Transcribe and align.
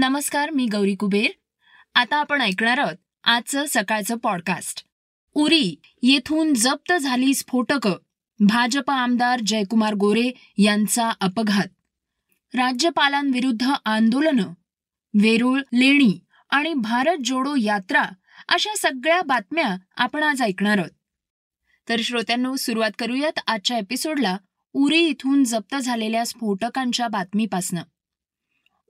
नमस्कार 0.00 0.50
मी 0.50 0.66
गौरी 0.66 0.94
कुबेर. 0.94 1.30
आता 1.94 2.16
आपण 2.16 2.40
ऐकणार 2.40 2.78
आहोत 2.78 2.96
आजचं 3.24 3.64
सकाळचं 3.68 4.16
पॉडकास्ट 4.16 4.84
उरी 5.34 5.80
येथून 6.02 6.54
जप्त 6.54 6.92
झाली 6.92 7.34
स्फोटकं. 7.34 7.92
भाजप 8.40 8.90
आमदार 8.90 9.40
जयकुमार 9.46 9.94
गोरे 9.94 10.52
यांचा 10.58 11.10
अपघात. 11.20 11.66
राज्यपालांविरुद्ध 12.54 13.72
आंदोलनं. 13.84 14.42
वेरूळ 15.20 15.60
लेणी 15.60 16.20
आणि 16.50 16.74
भारत 16.74 17.16
जोडो 17.24 17.54
यात्रा 17.56 18.02
अशा 18.48 18.70
सगळ्या 18.78 19.22
बातम्या 19.22 19.76
आपण 19.96 20.22
आज 20.22 20.42
ऐकणार 20.42 20.78
आहोत. 20.78 20.90
तर 21.88 22.00
श्रोत्यांनो 22.00 22.56
सुरुवात 22.56 22.90
करूयात 22.98 23.40
आजच्या 23.46 23.78
एपिसोडला 23.78 24.36
उरी 24.72 25.00
इथून 25.00 25.44
जप्त 25.44 25.76
झालेल्या 25.76 26.26
स्फोटकांच्या 26.26 27.08
बातमीपासनं. 27.08 27.82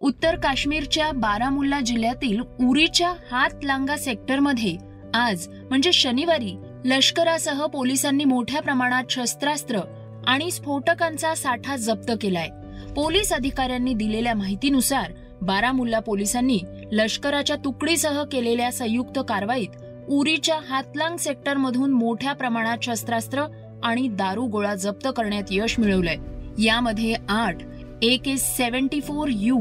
उत्तर 0.03 0.37
काश्मीरच्या 0.37 1.11
बारामुल्ला 1.13 1.81
जिल्ह्यातील 1.81 2.41
उरीच्या 2.41 3.13
हातलांगा 3.31 3.97
सेक्टरमध्ये 3.97 4.77
आज 5.15 5.47
म्हणजे 5.49 5.93
शनिवारी 5.93 6.55
लष्करासह 6.85 7.67
पोलिसांनी 7.67 8.25
मोठ्या 8.25 8.63
प्रमाणात 8.63 9.05
शस्त्रास्त्र 9.11 9.81
आणि 10.27 10.51
स्फोटकांचा 10.51 11.35
साठा 11.35 11.77
जप्त 11.77 12.13
केलाय. 12.21 12.49
पोलीस 12.97 13.33
अधिकाऱ्यांनी 13.33 13.95
दिलेल्या 13.95 14.35
माहितीनुसार 14.35 15.13
बारामुल्ला 15.43 15.99
पोलिसांनी 15.99 16.59
लष्कराच्या 16.93 17.57
तुकडीसह 17.57 18.23
केलेल्या 18.25 18.73
संयुक्त 18.73 19.19
कारवाईत 19.29 19.77
उरीच्या 20.09 20.57
हातलांग 20.69 21.17
सेक्टरमधून 21.17 21.91
मोठ्या 21.91 22.33
प्रमाणात 22.33 22.79
शस्त्रास्त्र 22.83 23.45
आणि 23.85 24.09
दारू 24.09 24.47
गोळा 24.47 24.75
जप्त 24.75 25.09
करण्यात 25.17 25.43
यश 25.51 25.79
मिळवलंय. 25.79 26.17
यामध्ये 26.65 27.15
आठ 27.29 27.57
A 28.03 28.17
K 28.17 28.37
seventy 28.37 29.01
four 29.01 29.29
you 29.33 29.61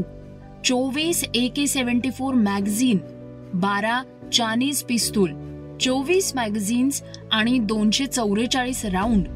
चोवीस 0.65 1.23
A 1.35 1.47
K 1.47 1.67
seventy 1.67 2.11
four 2.11 2.33
magazine 2.33 2.97
बारा 3.53 4.03
चानीज 4.33 4.83
पिस्तूल 4.83 5.31
चोवीस 5.79 6.31
मॅगझिन्स 6.35 7.03
आणि 7.31 7.59
दोनशे 7.59 8.05
चौवेचाळीस 8.05 8.85
राऊंड 8.85 9.27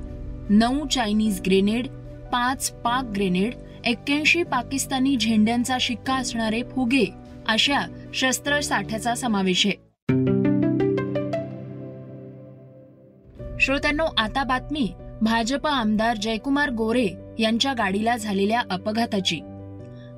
नऊ 0.49 0.87
चायनीज 0.87 1.41
ग्रेनेड 1.45 1.87
पाच 2.33 2.71
पाक 2.71 3.03
ग्रेनेड 3.03 3.53
एक्क्याऐंशी 3.85 4.43
पाकिस्तानी 4.43 5.15
झेंड्यांचा 5.17 5.77
शिक्का 5.81 6.15
असणारे 6.15 6.63
फुगे 6.63 7.05
अशा 7.47 8.09
शस्त्र 8.13 8.59
साठ्याचा 8.59 9.15
समावेश 9.15 9.67
आहे. 9.67 9.75
श्रोत्यांनो 13.59 14.05
आता 14.17 14.43
बातमी. 14.43 14.91
भाजप 15.21 15.67
आमदार 15.67 16.17
जयकुमार 16.17 16.69
गोरे 16.69 17.07
यांच्या 17.39 17.73
गाडीला 17.73 18.17
झालेल्या 18.17 18.61
अपघाताची. 18.69 19.39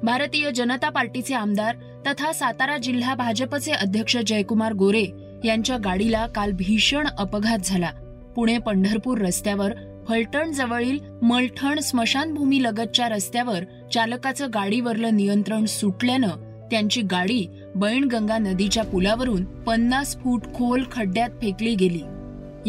भारतीय 0.05 0.51
जनता 0.51 0.89
पार्टीचे 0.89 1.33
आमदार 1.33 1.75
तथा 2.07 2.31
सातारा 2.31 2.77
जिल्हा 2.77 3.15
भाजपचे 3.15 3.71
अध्यक्ष 3.71 4.17
जयकुमार 4.17 4.73
गोरे 4.73 5.05
यांच्या 5.45 5.77
गाडीला 5.77 6.27
काल 6.27 6.51
भीषण 6.51 7.07
अपघात 7.17 7.57
झाला. 7.63 7.89
पुणे 8.35 8.57
पंढरपूर 8.57 9.17
रस्त्यावर 9.17 9.73
फलटण 10.07 10.51
जवळील 10.51 10.99
मलठण 11.21 11.79
स्मशानभूमी 11.79 12.63
लगतच्या 12.63 13.09
रस्त्यावर 13.09 13.63
चालकाचं 13.93 14.47
गाडीवरलं 14.53 15.15
नियंत्रण 15.15 15.65
सुटल्यानं 15.65 16.65
त्यांची 16.71 17.01
गाडी 17.01 17.47
बैणगंगा 17.75 18.37
नदीच्या 18.37 18.83
पुलावरून 18.83 19.43
पन्नास 19.43 20.17
फूट 20.21 20.43
खोल 20.55 20.83
खड्ड्यात 20.91 21.29
फेकली 21.41 21.75
गेली. 21.75 22.01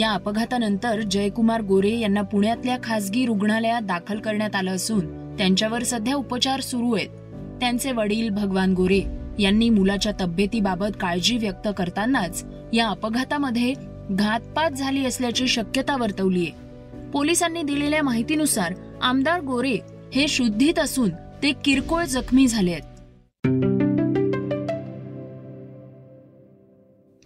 या 0.01 0.11
अपघातानंतर 0.11 1.01
जयकुमार 1.01 1.63
गोरे 1.63 1.99
यांना 1.99 2.23
पुण्यातल्या 2.23 2.77
खासगी 2.85 3.27
रुग्णालयात 3.27 3.83
दाखल 3.83 4.19
करण्यात 4.19 4.57
आलं 4.57 4.71
असून 4.71 5.27
त्यांच्यावर 5.39 5.83
सध्या 5.83 6.15
उपचार 6.15 6.61
सुरू 6.61 6.95
आहेत. 6.95 7.09
त्यांचे 7.61 7.93
वडील 7.93 8.31
भगवान 8.31 8.73
गोरे 8.73 9.01
यांनी 9.39 9.71
मुलाच्या 9.71 10.13
तब्येतीबाबत 10.21 10.87
काळजी 11.01 11.37
व्यक्त 11.37 11.69
करतानाच 11.77 12.45
या 12.73 12.89
अपघातामध्ये 12.89 13.75
घातपात 14.11 14.71
झाली 14.71 15.07
असल्याची 15.07 15.49
शक्यता 15.49 15.97
वर्तवलीय 15.97 16.67
पोलिसांनी 17.13 17.63
दिलेल्या 17.63 18.03
माहितीनुसार 18.03 18.75
आमदार 19.03 19.41
गोरे 19.41 19.79
हे 20.15 20.29
शुद्धीत 20.29 20.79
असून 20.79 21.11
ते 21.43 21.53
किरकोळ 21.65 22.05
जखमी 22.05 22.47
झाले 22.47 22.73
आहेत. 22.73 22.83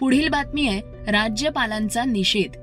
पुढील 0.01 0.29
बातमी 0.29 0.69
आहे 0.69 0.81
राज्यपालांचा 1.13 2.05
निषेध. 2.05 2.60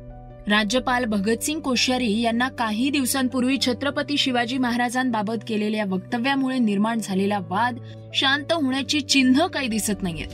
राज्यपाल 0.47 1.05
भगतसिंग 1.05 1.59
कोश्यारी 1.59 2.21
यांना 2.21 2.49
काही 2.49 2.89
दिवसांपूर्वी 2.89 3.57
छत्रपती 3.61 4.17
शिवाजी 4.17 4.57
महाराजांबाबत 4.57 5.35
केलेल्या 5.47 5.85
वक्तव्यामुळे 5.87 6.59
निर्माण 6.59 6.99
झालेला 7.03 7.39
वाद 7.39 7.77
शांत 8.13 8.53
होण्याची 8.53 9.01
चिन्ह 9.01 9.47
काही 9.47 9.67
दिसत 9.67 10.03
नाहीयेत. 10.03 10.27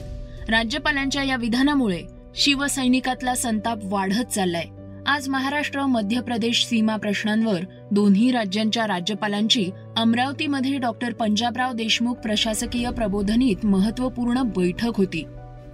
राज्यपालांच्या 0.50 1.22
या 1.22 1.36
विधानामुळे 1.36 2.02
शिवसैनिकातला 2.34 3.34
संताप 3.34 3.78
वाढत 3.82 4.24
चाललाय. 4.24 4.64
आज 5.06 5.28
महाराष्ट्र 5.28 5.86
मध्य 5.86 6.20
प्रदेश 6.20 6.66
सीमा 6.66 6.96
प्रश्नांवर 6.96 7.60
दोन्ही 7.90 8.30
राज्यांच्या 8.30 8.86
राज्यपालांची 8.86 9.70
अमरावतीमध्ये 9.96 10.78
डॉक्टर 10.78 11.12
पंजाबराव 11.12 11.72
देशमुख 11.72 12.14
प्रशासकीय 12.14 12.90
प्रबोधनीत 12.90 13.66
महत्त्वपूर्ण 13.66 14.42
बैठक 14.42 14.90
होती. 14.94 15.24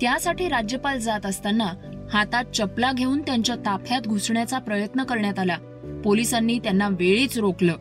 त्यासाठी 0.00 0.48
राज्यपाल 0.48 0.98
जात 0.98 1.26
असताना 1.26 1.66
हातात 2.12 2.44
चपला 2.54 2.92
घेऊन 2.92 3.22
त्यांच्या 3.22 3.56
ताफ्यात 3.56 4.02
घुसण्याचा 4.02 4.58
प्रयत्न 4.58 5.04
करण्यात 5.04 5.38
आला. 5.38 5.56
पोलिसांनी 6.04 6.58
त्यांना 6.58 6.88
वेळीच 6.88 7.38
रोखलं. 7.38 7.72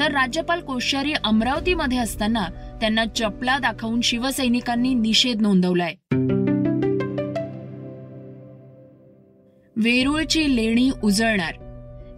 तर 0.00 0.12
राज्यपाल 0.12 0.60
कोश्यारी 0.60 1.12
अमरावतीमध्ये 1.24 1.98
असताना 1.98 2.44
त्यांना 2.80 3.04
चपला 3.04 3.58
दाखवून 3.58 4.00
शिवसैनिकांनी 4.00 4.94
निषेध 4.94 5.42
नोंदवलाय. 5.42 5.94
वेरूळची 9.76 10.56
लेणी 10.56 10.90
उजळणार. 11.02 11.54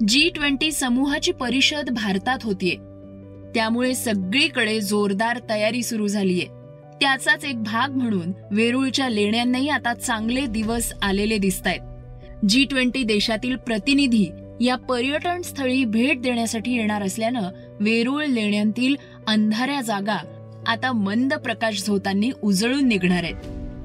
जी 0.09 0.31
ट्वेंटी 0.35 0.73
समूहाची 0.73 1.33
परिषद 1.33 1.91
भारतात 1.91 2.39
होतीये. 2.43 2.75
त्यामुळे 3.55 3.95
सगळीकडे 3.95 4.81
जोरदार 4.81 5.41
तयारी 5.51 5.83
सुरू 5.83 6.07
झालीये. 6.07 6.64
त्याचाच 7.01 7.45
एक 7.45 7.63
भाग 7.63 7.93
म्हणून 7.93 8.33
वेरूळच्या 8.51 9.09
लेण्यांनाही 9.09 9.69
आता 9.69 9.95
चांगले 9.95 10.47
दिवस 10.47 10.93
आलेले 11.03 11.39
दिसत 11.39 11.67
आहेत 11.67 11.81
जी 12.49 12.65
ट्वेंटी 12.65 13.03
देशातील 13.03 13.57
प्रतिनिधी 13.57 14.27
या 14.61 14.77
पर्यटन 14.77 15.43
स्थळी 15.43 15.85
भेट 15.85 16.23
देण्यासाठी 16.23 16.77
येणार 16.77 17.03
असल्यानं 17.03 17.49
वेरूळ 17.81 18.25
लेण्यांतील 18.25 18.97
अंधाऱ्या 19.27 19.81
जागा 19.81 20.17
आता 20.67 20.93
मंद 20.93 21.35
प्रकाश 21.35 21.85
झोतांनी 21.87 22.31
उजळून 22.43 22.89
निघणार 22.89 23.23
आहेत. 23.23 23.35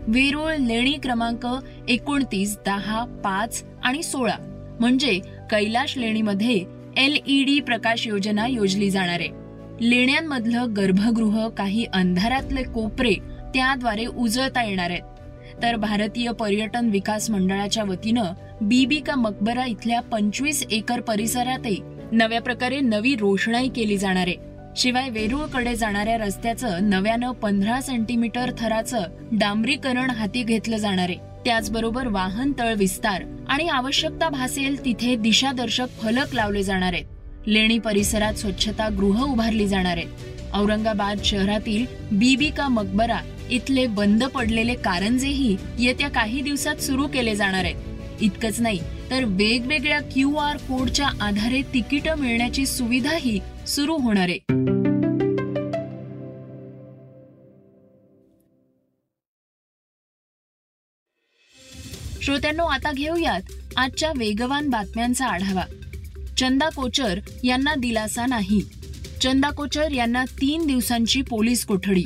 वेरूळ 0.08 0.56
लेणी 0.56 0.92
क्रमांक 0.92 1.46
एकोणतीस 1.88 2.58
दहा 2.66 3.04
पाच 3.24 3.64
आणि 3.84 4.04
सोळा 4.04 4.36
म्हणजे 4.80 5.20
कैलाश 5.52 5.98
लेणीमध्ये 5.98 6.64
एलईडी 6.98 7.60
प्रकाश 7.60 8.08
योजना 8.08 8.48
योजली 8.48 8.90
जाणार 8.90 9.20
आहे. 9.20 9.39
लेण्यांमधलं 9.82 10.74
गर्भगृह 10.78 11.48
काही 11.48 11.86
अंधारातले 11.94 12.64
कोपरे 12.64 13.14
त्याद्वारे 13.54 14.06
उजळता 14.06 14.64
येणार 14.64 14.90
आहेत. 14.90 15.02
तर 15.64 15.76
भारतीय 15.76 16.32
पर्यटन 16.32 16.90
विकास 16.90 17.30
मंडळाच्या 17.30 17.84
वतीनं 17.84 18.24
बीबी 18.62 19.00
का 19.00 19.16
मकबरा 19.16 19.66
इथल्या 19.66 20.02
पंचवीस 20.02 20.66
एकर 20.72 21.00
परिसरातही 21.00 21.80
नव्या 22.12 22.42
प्रकारे 22.42 22.80
नवी 22.80 23.16
रोषणाई 23.16 23.70
केली 23.70 23.98
जाणार 23.98 24.28
आहे. 24.28 24.36
शिवाय 24.76 25.10
वेरूळकडे 25.10 25.76
जाणाऱ्या 25.76 26.18
रस्त्याचं 26.18 26.90
नव्यानं 26.90 27.32
पंधरा 27.32 27.82
सेंटीमीटर 27.82 28.52
थराचं 28.60 29.04
डांबरीकरण 29.32 30.10
हाती 30.10 30.44
घेतलं 30.44 30.78
जाणार 30.78 31.10
आहे. 31.10 31.18
त्याचबरोबर 31.46 32.08
वाहन 32.08 32.52
तळ 32.60 32.74
विस्तार 32.74 33.24
आणि 33.50 33.68
आवश्यकता 33.68 34.30
भासेल 34.30 34.86
तिथे 34.86 35.16
दिशादर्शक 35.16 35.88
फलक 36.02 36.36
लावले 36.36 36.64
जाणार 36.64 36.94
आहेत. 36.94 37.06
लेणी 37.48 37.80
परिसरात 37.80 38.34
स्वच्छता 38.34 38.90
गृह 38.90 39.24
उभारली 39.24 39.68
जाणार 39.68 39.98
आहेत. 39.98 40.54
औरंगाबाद 40.54 41.22
शहरातील 41.24 41.86
बीबी 42.12 42.50
का 42.50 42.68
मकबरा 42.68 43.20
इथले 43.50 43.86
बंद 43.88 44.24
पडलेले 44.24 44.74
कारंजेही 44.76 45.56
येत्या 45.80 46.10
काही 46.10 46.42
दिवसात 46.42 46.76
सुरू 46.76 47.08
केले 47.08 47.36
जाणार 47.36 47.64
आहेत. 47.64 48.22
इतकंच 48.22 48.60
नाही 48.62 48.80
तर 49.12 49.24
वेगवेगळ्या 49.24 50.00
क्यू 50.02 50.36
आर 50.36 50.58
कोडच्या 50.58 51.08
आधारे 51.22 51.62
तिकीट 51.74 52.10
मिळण्याची 52.10 52.66
सुविधाही 52.66 53.40
सुरू 53.68 53.98
होणार 53.98 54.30
आहे. 54.30 54.40
श्रोत्यांनो 62.22 62.66
आता 62.66 62.92
घेऊयात 62.92 63.42
आजच्या 63.78 64.12
वेगवान 64.18 64.70
बातम्यांचा 64.70 65.28
आढावा. 65.28 65.64
चंदा 66.40 66.70
कोचर 66.70 67.20
यांना 67.44 67.76
दिलासा 67.76 68.26
नाही. 68.26 68.62
चंदा 69.22 69.50
कोचर 69.50 69.92
यांना 69.92 70.26
तीन 70.26 70.68
दिवसांची 70.68 71.22
पोलीस 71.22 71.66
कोठडी. 71.66 72.04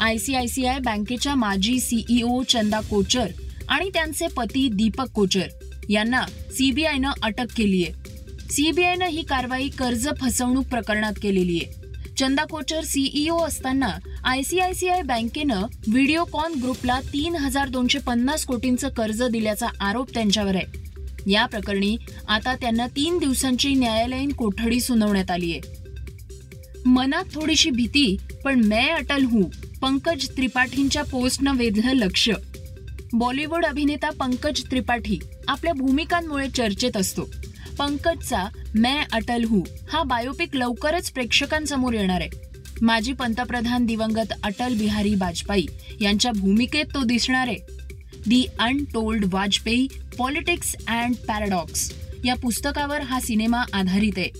आयसीआयसीआय 0.00 0.78
बँकेच्या 0.78 1.34
माजी 1.34 1.80
सीईओ 1.80 2.42
चंदा 2.42 2.80
कोचर 2.80 3.26
आणि 3.68 3.90
त्यांचे 3.94 4.26
पती 4.26 4.68
दीपक 4.68 5.10
कोचर 5.10 5.46
यांना 5.88 6.22
सीबीआयनं 6.30 7.10
अटक 7.22 7.46
केली 7.56 7.84
आहे. 7.84 7.92
सीबीआयनं 8.50 9.06
ही 9.06 9.22
कारवाई 9.22 9.68
कर्ज 9.68 10.08
फसवणूक 10.20 10.66
प्रकरणात 10.66 11.12
केलेली 11.22 11.60
आहे. 11.62 11.72
चंदा 12.18 12.44
कोचर 12.44 12.84
सीईओ 12.84 13.38
असताना 13.38 13.90
आयसीआयसीआय 14.24 15.02
बँकेनं 15.02 15.62
व्हिडिओकॉन 15.88 16.54
ग्रुपला 16.62 17.00
तीन 17.00 17.36
हजार 17.36 17.68
दोनशे 17.68 17.98
पन्नास 17.98 18.44
कोटींचं 18.44 18.88
कर्ज 18.88 19.22
दिल्याचा 19.22 19.66
आरोप 19.80 20.14
त्यांच्यावर 20.14 20.54
आहे. 20.54 20.83
या 21.26 21.46
प्रकरणी 21.46 21.96
आता 22.28 22.56
त्यांना 22.56 22.86
तीन 22.86 23.18
दिवसांची 23.18 23.74
न्यायालयीन 23.74 24.32
कोठडी 24.32 24.80
सुनावण्यात 24.80 25.30
आली 25.30 25.52
आहे. 25.52 25.84
मनात 26.86 27.24
थोडीशी 27.34 27.70
भीती 27.70 28.16
पण 28.44 28.64
मैं 28.64 28.88
अटल 28.88 29.24
हूं 29.24 29.42
पंकज 29.78 30.30
त्रिपाठींच्या 30.36 31.02
पोस्टनं 31.02 31.56
वेधलं 31.56 31.92
लक्ष. 31.92 32.30
बॉलिवूड 33.12 33.64
अभिनेता 33.64 34.10
पंकज 34.10 34.62
त्रिपाठी 34.70 35.18
आपल्या 35.48 35.72
भूमिकांमुळे 35.72 36.48
चर्चेत 36.48 36.96
असतो. 36.96 37.22
पंकजचा 37.78 38.44
मैं 38.74 39.04
अटल 39.12 39.44
हूं 39.44 39.62
हा 39.92 40.02
बायोपिक 40.02 40.56
लवकरच 40.56 41.10
प्रेक्षकांसमोर 41.10 41.94
येणार 41.94 42.20
आहे. 42.20 42.28
माजी 42.82 43.12
पंतप्रधान 43.12 43.86
दिवंगत 43.86 44.32
अटल 44.42 44.74
बिहारी 44.78 45.14
वाजपेयी 45.14 45.66
यांच्या 46.00 46.32
भूमिकेत 46.32 46.84
तो 46.84 47.04
दिसणार 47.04 47.48
आहे. 47.48 47.83
The 48.28 48.44
untold 48.58 49.24
Vajpayee 49.32 49.86
politics 50.18 50.74
and 50.88 51.14
paradox 51.28 51.92
या 52.24 52.34
पुस्तकावर 52.34 53.00
हा 53.00 53.20
सिनेमा 53.20 53.64
आधारित 53.72 54.12
आहे. 54.16 54.30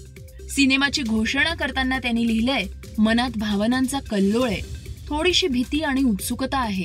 सिनेमाची 0.50 1.02
घोषणा 1.02 1.54
करताना 1.54 1.98
त्यांनी 1.98 2.26
लिहिलंय 2.26 2.64
मनात 2.98 3.30
भावनांचा 3.36 3.98
कल्लोळ 4.10 4.48
आहे. 4.48 4.60
थोडीशी 5.08 5.48
भीती 5.48 5.80
आणि 5.80 6.02
उत्सुकता 6.02 6.58
आहे. 6.58 6.84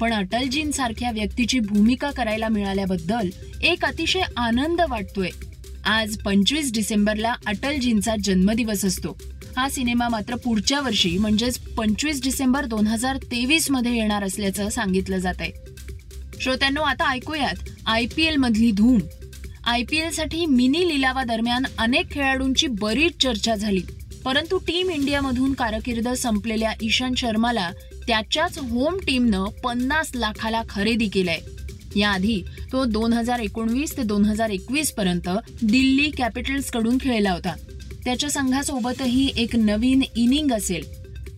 पण 0.00 0.12
अटलजींसारख्या 0.12 1.10
व्यक्तीची 1.10 1.60
भूमिका 1.60 2.10
करायला 2.10 2.48
मिळाल्याबद्दल 2.48 3.30
एक 3.62 3.84
अतिशय 3.84 4.22
आनंद 4.36 4.80
वाटतोय. 4.80 5.30
आज 5.84 6.16
पंचवीस 6.18 6.72
डिसेंबरला 6.72 7.34
अटलजींचा 7.46 8.14
जन्मदिवस 8.24 8.84
असतो. 8.84 9.16
हा 9.56 9.68
सिनेमा 9.68 10.08
मात्र 10.08 10.34
पुढच्या 10.34 10.80
वर्षी 10.80 11.18
म्हणजेच 11.18 11.58
पंचवीस 11.58 12.22
डिसेंबर 12.22 12.64
दोन 12.64 12.86
हजार 12.86 13.16
तेवीसमध्ये 13.16 13.96
येणार 13.96 14.24
असल्याचं 14.24 14.68
सांगितलं 14.68 15.18
जात 15.18 15.40
आहे 15.40 15.69
श्रोत्यांनो 16.40 16.80
आता 16.80 17.10
ऐकूयात 17.10 17.68
आय 17.86 18.06
पी 18.16 18.22
एल 18.22 18.36
मधली 18.36 18.70
धूम. 18.72 18.98
आय 19.64 19.82
पी 19.82 19.96
एलसाठी 19.96 20.46
मिनी 20.46 20.88
लिलावादरम्यान 20.88 21.62
अनेक 21.78 22.10
खेळाडूंची 22.10 22.66
बरीच 22.66 23.22
चर्चा 23.22 23.54
झाली. 23.54 23.82
परंतु 24.24 24.58
टीम 24.58 24.90
इंडियामधून 24.90 25.52
कारकीर्द 25.52 26.08
संपलेल्या 26.08 26.72
ईशांत 26.82 27.14
शर्माला 27.16 27.70
त्याच्याच 28.06 28.58
होम 28.58 28.96
टीमनं 29.06 29.44
पन्नास 29.64 30.10
लाखाला 30.14 30.62
खरेदी 30.68 31.08
केलंय. 31.08 31.40
याआधी 31.96 32.42
तो 32.72 32.84
दोन 32.84 33.12
हजार 33.12 33.38
एकोणवीस 33.38 33.96
ते 33.96 34.02
दोन 34.02 34.24
हजार 34.24 34.50
एकवीस 34.50 34.92
पर्यंत 34.92 35.28
दिल्ली 35.62 36.10
कॅपिटल्सकडून 36.10 36.98
खेळला 37.00 37.32
होता. 37.32 37.54
त्याच्या 38.04 38.30
संघासोबतही 38.30 39.32
एक 39.36 39.56
नवीन 39.56 40.02
इनिंग 40.16 40.52
असेल. 40.52 40.84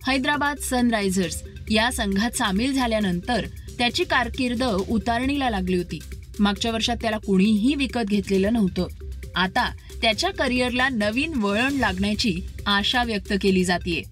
हैदराबाद 0.07 0.57
सनरायझर्स 0.57 1.43
या 1.69 1.91
संघात 1.91 2.31
सामील 2.31 2.73
झाल्यानंतर 2.73 3.45
त्याची 3.77 4.03
कारकीर्द 4.03 4.63
उतारणीला 4.89 5.49
लागली 5.49 5.77
होती. 5.77 5.99
मागच्या 6.39 6.71
वर्षात 6.71 6.97
त्याला 7.01 7.17
कुणीही 7.17 7.75
विकत 7.75 8.05
घेतलेलं 8.09 8.53
नव्हतं. 8.53 8.87
आता 9.35 9.69
त्याच्या 10.01 10.29
करिअरला 10.29 10.89
नवीन 10.89 11.33
वळण 11.35 11.73
लागण्याची 11.73 12.39
आशा 12.65 13.03
व्यक्त 13.03 13.33
केली 13.41 13.63
जाते 13.63 14.03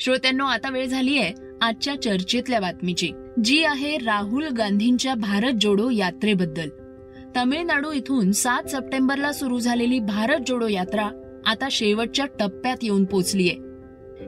श्रोत्यांनो 0.00 0.44
आता 0.44 0.70
वेळ 0.70 0.86
झाली 0.86 1.18
आहे 1.18 1.32
आजच्या 1.62 2.02
चर्चेतल्या 2.02 2.60
बातमीची. 2.60 3.10
जी 3.44 3.64
आहे 3.64 3.96
राहुल 3.98 4.48
गांधींच्या 4.48 5.14
भारत 5.14 5.52
जोडो 5.60 5.90
यात्रेबद्दल. 5.90 6.68
तमिळनाडू 7.36 7.92
इथून 7.92 8.32
सात 8.32 8.62
सप्टेंबरला 8.62 9.32
सुरू 9.32 9.58
झालेली 9.58 9.98
भारत 9.98 10.38
जोडो 10.46 10.68
यात्रा 10.68 11.10
आता 11.46 11.68
शेवटच्या 11.70 12.26
टप्प्यात 12.26 12.76
येऊन 12.82 13.04
पोचलीये. 13.04 13.67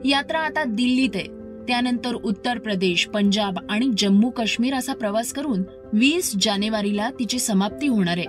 यात्रा 0.04 0.38
आता 0.38 0.64
दिल्लीत 0.64 1.10
आहे. 1.14 1.24
त्यानंतर 1.68 2.14
उत्तर 2.14 2.58
प्रदेश 2.58 3.06
पंजाब 3.06 3.58
आणि 3.70 3.90
जम्मू 3.98 4.30
काश्मीर 4.30 4.74
असा 4.74 4.94
प्रवास 4.94 5.32
करून 5.32 5.62
वीस 5.92 6.36
जानेवारीला 6.40 7.10
तिची 7.10 7.38
समाप्ती 7.38 7.86
होणार 7.86 8.18
आहे. 8.18 8.26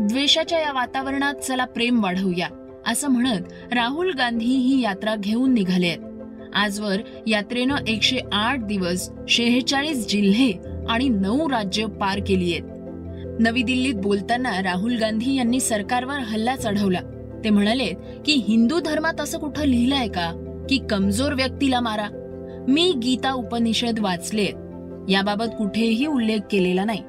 द्वेषाच्या 0.00 0.58
या 0.58 0.72
वातावरणात 0.72 1.34
चला 1.34 1.64
प्रेम 1.64 2.02
वाढवूया 2.02 2.48
असं 2.86 3.08
म्हणत 3.08 3.72
राहुल 3.72 4.12
गांधी 4.12 4.44
ही 4.44 4.82
यात्रा 4.82 5.16
घेऊन 5.16 5.54
निघाले 5.54 5.86
आहेत. 5.86 5.98
आजवर 6.54 6.96
यात्रेनं 7.26 7.76
एकशे 7.88 8.18
आठ 8.32 8.58
दिवस 8.58 9.10
शेहेचाळीस 9.28 10.08
जिल्हे 10.08 10.52
आणि 10.88 11.08
नऊ 11.08 11.50
राज्य 11.50 11.86
पार 11.86 12.20
केली 12.26 12.52
आहेत. 12.52 12.62
नवी 13.40 13.62
दिल्लीत 13.62 13.94
बोलताना 13.94 14.62
राहुल 14.62 14.96
गांधी 14.96 15.34
यांनी 15.34 15.60
सरकारवर 15.60 16.18
हल्ला 16.18 16.56
चढवला. 16.56 17.00
ते 17.44 17.50
म्हणाले 17.50 17.86
की 18.26 18.44
हिंदू 18.48 18.80
धर्मात 18.80 19.20
असं 19.20 19.38
कुठं 19.38 19.64
लिहिलंय 19.64 20.08
का? 20.08 20.49
की 20.70 20.78
कमजोर 20.90 21.32
व्यक्तीला 21.32 21.80
मारा. 21.80 22.08
मी 22.68 22.92
गीता 22.92 23.32
उपनिषद 23.32 23.98
वाचले. 23.98 24.46
याबाबत 25.08 25.44
कुठेही 25.58 26.06
उल्लेख 26.06 26.38
केलेला 26.50 26.84
नाही. 26.84 27.02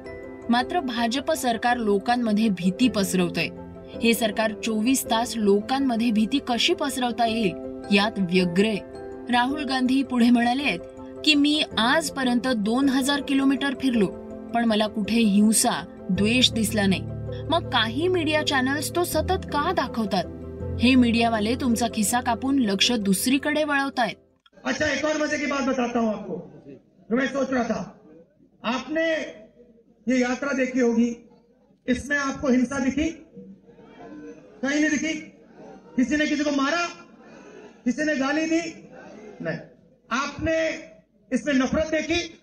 मात्र 0.50 0.80
भाजप 0.80 1.32
सरकार 1.32 1.76
लोकांमध्ये 1.76 2.48
भीती 2.48 2.88
पसरवतंय. 2.88 3.48
हे 4.02 4.14
सरकार 4.14 4.52
चोवीस 4.64 5.04
तास 5.10 5.32
लोकांमध्ये 5.36 6.10
भीती 6.10 6.38
कशी 6.48 6.74
पसरवता 6.74 7.26
येईल 7.26 7.52
यात 7.92 8.18
व्यग्र 8.18 8.64
आहे. 8.64 8.78
राहुल 9.32 9.64
गांधी 9.64 10.02
पुढे 10.02 10.30
म्हणाले 10.30 10.62
आहेत 10.62 10.78
की 11.24 11.34
मी 11.34 11.62
आजपर्यंत 11.78 12.48
दोन 12.48 12.88
हजार 12.88 13.20
किलोमीटर 13.20 13.74
फिरलो 13.80 14.06
पण 14.54 14.64
मला 14.64 14.86
कुठे 14.86 15.20
हिंसा 15.20 15.84
द्वेष 16.10 16.52
दिसला 16.52 16.86
नाही. 16.86 17.02
मग 17.50 17.70
काही 17.70 18.08
मीडिया 18.08 18.46
चॅनल्स 18.46 18.96
तो 18.96 19.04
सतत 19.04 19.44
का 19.44 19.72
दाखवतात? 19.72 20.24
हे 20.82 20.94
मीडियावाले, 20.94 21.54
तुमचा 21.54 21.86
खिसा 21.88 22.20
कापून 22.20 22.58
लक्ष 22.58 22.90
दुसरीकडे 22.92 23.62
वळवतायत. 23.64 24.16
अच्छा 24.64 24.86
एक 24.86 25.04
और 25.04 25.18
मज़े 25.18 25.38
की 25.38 25.46
बात 25.46 25.62
बताता 25.62 25.98
हूँ 25.98 26.12
आपको। 26.12 27.16
मैं 27.16 27.26
सोच 27.26 27.50
रहा 27.50 27.62
था, 27.64 28.00
आपने 28.64 29.04
ये 30.06 30.18
यात्रा 30.18 30.52
देखी 30.52 30.80
होगी, 30.80 31.06
इसमें 31.86 32.16
आपको 32.16 32.48
हिंसा 32.48 32.78
दिखी? 32.78 33.04
कहीं 34.62 34.80
नहीं 34.80 34.90
दिखी? 34.90 35.14
किसी 35.96 36.16
ने 36.16 36.26
किसी 36.26 36.44
को 36.44 36.50
मारा? 36.50 36.86
किसी 37.84 38.04
ने 38.04 38.16
गाली 38.16 38.46
दी? 38.46 38.60
नहीं। 39.42 39.58
आपने 40.10 40.56
इसमें 41.30 41.54
नफरत 41.54 41.86
देखी? 41.86 42.40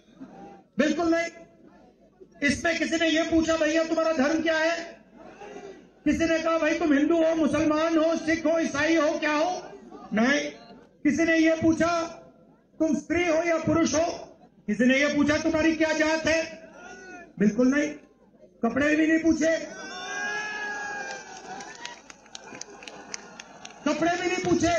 बिल्कुल 0.80 1.12
नहीं। 1.16 2.48
इसमें 2.50 2.78
किसी 2.80 2.96
ने 2.96 3.08
यह 3.08 3.30
पूछा, 3.32 3.58
भैया, 3.58 3.84
तुम्हारा 3.84 4.14
धर्म 4.14 4.42
क्या 4.42 4.58
है? 4.58 4.99
किसी 6.10 6.26
ने 6.26 6.40
कहा, 6.40 6.58
भाई, 6.58 6.74
तुम 6.74 6.94
हिंदू 6.94 7.24
हो, 7.24 7.36
मुसलमान 7.36 7.98
हो, 7.98 8.16
सिख 8.16 8.46
हो, 8.46 8.60
ईसाई 8.60 8.96
हो, 8.96 9.20
क्या 9.20 9.34
हो? 9.34 9.64
नहीं। 10.14 10.52
किसी 11.04 11.24
ने 11.24 11.38
यह 11.38 11.56
पूछा, 11.62 12.04
तुम 12.80 12.96
स्त्री 12.96 13.28
हो 13.28 13.44
या 13.44 13.58
पुरुष 13.58 13.96
हो? 13.96 14.06
किसी 14.68 14.86
ने 14.86 14.98
यह 14.98 15.16
पूछा, 15.16 15.38
तुम्हारी 15.38 15.76
क्या 15.76 15.94
जात 15.94 16.26
है? 16.26 16.70
बिल्कुल 17.40 17.68
नहीं। 17.68 17.90
कपड़े 18.64 18.96
भी 18.96 19.08
नहीं 19.08 19.20
पूछे। 19.20 19.58
कपड़े 23.86 24.12
भी 24.22 24.28
नहीं 24.28 24.44
पूछे। 24.46 24.74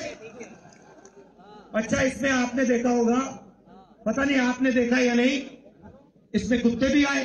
अच्छा 1.74 2.02
इसमें 2.02 2.30
आपने 2.30 2.64
देखा 2.64 2.90
होगा, 2.90 3.20
पता 4.06 4.24
नहीं 4.24 4.38
आपने 4.38 4.72
देखा 4.72 4.98
या 4.98 5.14
नहीं, 5.14 5.46
इसमें 6.34 6.62
कुत्ते 6.62 6.88
भी 6.88 7.04
आए। 7.04 7.24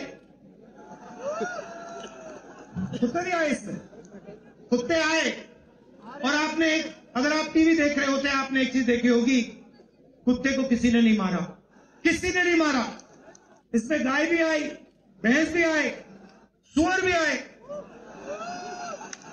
कुत्ते 2.99 3.25
भी 3.25 3.31
आए 3.31 3.49
इसमें। 3.49 3.94
कुत्ते 4.75 4.95
आए 4.95 5.31
और 6.25 6.35
आपने 6.35 6.75
एक, 6.75 6.95
अगर 7.15 7.33
आप 7.33 7.53
टीवी 7.53 7.75
देख 7.75 7.97
रहे 7.97 8.07
होते, 8.07 8.29
आपने 8.29 8.61
एक 8.61 8.71
चीज़ 8.73 8.85
देखी 8.85 9.07
होगी, 9.07 9.41
कुत्ते 10.25 10.51
को 10.57 10.63
किसी 10.63 10.91
ने 10.91 11.01
नहीं 11.01 11.17
मारा। 11.17 11.37
किसी 12.03 12.31
ने 12.31 12.43
नहीं 12.43 12.55
मारा। 12.55 12.97
इसमें 13.73 14.05
गाय 14.05 14.25
भी 14.25 14.41
आई, 14.41 14.63
भैंस 15.23 15.49
भी 15.49 15.63
आए 15.63 16.05
सुअर 16.75 17.01
भी 17.01 17.11
आए। 17.11 17.35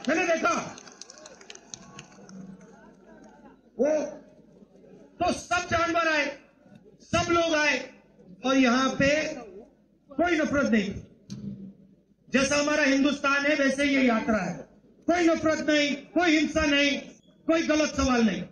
मैंने 0.09 0.27
देखा। 0.27 0.77
वो 3.79 4.01
तो 5.21 5.33
सब 5.33 5.69
जानवर 5.71 6.09
आए, 6.09 6.27
सब 7.03 7.31
लोग 7.31 7.55
आए, 7.55 7.91
और 8.47 8.57
यहाँ 8.57 8.91
पे 8.91 9.11
कोई 10.11 10.39
नफरत 10.39 10.71
नहीं। 10.71 10.95
जैसा 12.31 12.57
हमारा 12.57 12.85
हिंदुस्तान 12.85 13.47
है, 13.47 13.55
वैसे 13.57 13.85
ये 13.85 14.03
यात्रा 14.03 14.39
है। 14.39 14.72
कोई 15.07 15.27
नफरत 15.27 15.67
नहीं 15.69 15.95
कोई 16.15 16.37
हिंसा 16.37 16.65
नहीं 16.67 16.91
कोई 17.47 17.63
गलत 17.63 17.97
सवाल 17.97 18.23
नहीं। 18.23 18.43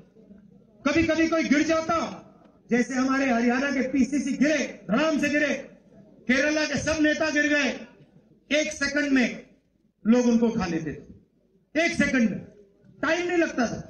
कभी 0.84 1.02
कभी 1.02 1.26
कोई 1.28 1.44
गिर 1.44 1.62
जाता 1.62 1.98
जैसे 2.70 2.94
हमारे 2.94 3.30
हरियाणा 3.30 3.70
के 3.70 3.88
पीसीसी 3.88 4.32
गिरे 4.34 4.58
धड़ाम 4.90 5.18
से 5.18 5.28
गिरे 5.28 5.54
केरला 6.28 6.64
के 6.64 6.78
सब 6.78 7.00
नेता 7.00 7.30
गिर 7.30 7.46
गए 7.48 7.70
एक 8.50 8.72
सेकंड 8.72 9.12
में 9.12 9.28
लोग 10.04 10.26
उनको 10.26 10.48
खा 10.50 10.66
लेते 10.66 10.92
थे। 10.92 11.84
एक 11.84 11.92
सेकंड 11.92 12.30
में। 12.30 12.38
टाइम 13.02 13.26
नहीं 13.28 13.38
लगता 13.38 13.66
था। 13.66 13.80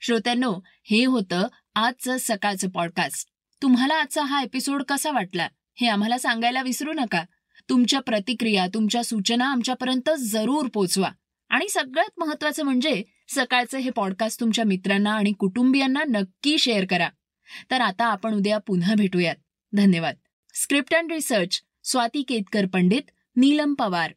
श्रोत्यांनो 0.00 0.52
हे 0.90 1.04
होतं 1.04 1.46
आजचं 1.74 2.16
सकाळचं 2.20 2.68
पॉडकास्ट 2.68 3.28
तुम्हाला 3.62 3.94
आजचा 3.94 4.22
हा 4.22 4.42
एपिसोड 4.42 4.82
कसा 4.88 5.10
वाटला 5.10 5.48
हे 5.74 5.86
आम्हाला 5.86 6.18
सांगायला 6.18 6.62
विसरू 6.62 6.92
नका. 6.92 7.24
तुमच्या 7.68 8.00
प्रतिक्रिया 8.00 8.66
तुमच्या 8.74 9.02
सूचना 9.04 9.50
आमच्यापर्यंत 9.52 10.10
जरूर 10.18 10.68
पोचवा. 10.68 11.10
आणि 11.52 11.68
सगळ्यात 11.68 12.18
महत्वाचं 12.18 12.62
म्हणजे 12.62 13.02
सकाळचं 13.28 13.78
हे 13.78 13.90
पॉडकास्ट 13.90 14.40
तुमच्या 14.40 14.64
मित्रांना 14.64 15.14
आणि 15.14 15.32
कुटुंबियांना 15.32 16.02
नक्की 16.08 16.58
शेअर 16.58 16.84
करा. 16.90 17.08
तर 17.70 17.80
आता 17.80 18.04
आपण 18.04 18.34
उद्या 18.34 18.58
पुन्हा 18.58 18.94
भेटूयात. 18.94 19.36
धन्यवाद. 19.72 20.14
Script 20.54 20.94
and 20.94 21.12
research 21.12 21.60
Swati 21.84 22.22
Ketkar 22.22 22.66
Pandit 22.66 23.10
Neelam 23.36 23.74
Pawar. 23.74 24.12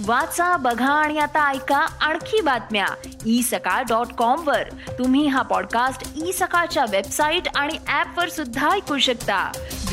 वाचा 0.00 0.56
बघा 0.56 0.92
आणि 0.92 1.18
आता 1.18 1.50
ऐका 1.50 1.76
आणखी 1.76 2.40
बातम्या. 2.40 2.86
ई 3.26 3.42
सकाळ 3.42 3.82
डॉट 3.82 4.12
कॉम 4.12 4.48
वर. 4.48 4.68
तुम्ही 4.98 5.26
हा 5.26 5.42
पॉडकास्ट 5.42 6.02
ई 6.16 6.28
e 6.28 6.32
सकाळच्या 6.32 6.84
वेबसाईट 6.90 7.48
आणि 7.56 7.78
ऍप 7.88 8.18
वर 8.18 8.28
सुद्धा 8.28 8.70
ऐकू 8.70 8.98
शकता. 8.98 9.52